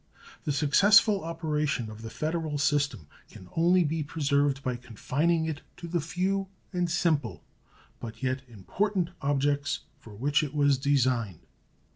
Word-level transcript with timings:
The 0.45 0.51
successful 0.51 1.23
operation 1.23 1.87
of 1.91 2.01
the 2.01 2.09
federal 2.09 2.57
system 2.57 3.05
can 3.29 3.47
only 3.55 3.83
be 3.83 4.01
preserved 4.01 4.63
by 4.63 4.75
confining 4.75 5.45
it 5.45 5.61
to 5.77 5.87
the 5.87 6.01
few 6.01 6.47
and 6.73 6.89
simple, 6.89 7.43
but 7.99 8.23
yet 8.23 8.41
important, 8.47 9.11
objects 9.21 9.81
for 9.99 10.15
which 10.15 10.41
it 10.41 10.55
was 10.55 10.79
designed. 10.79 11.45